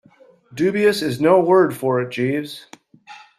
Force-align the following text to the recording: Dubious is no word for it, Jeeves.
Dubious 0.51 1.03
is 1.03 1.21
no 1.21 1.39
word 1.39 1.75
for 1.77 2.01
it, 2.01 2.09
Jeeves. 2.09 2.65